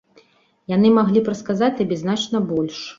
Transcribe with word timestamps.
Яны 0.75 0.87
маглі 0.97 1.19
б 1.27 1.37
расказаць 1.37 1.73
табе 1.79 2.03
значна 2.05 2.47
больш. 2.53 2.87